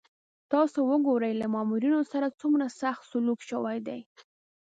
تاسو 0.51 0.79
وګورئ 0.91 1.33
له 1.41 1.47
مامورینو 1.53 2.01
سره 2.11 2.35
څومره 2.39 2.65
سخت 2.81 3.01
سلوک 3.11 3.39
شوی 3.49 3.77
دی. 3.87 3.99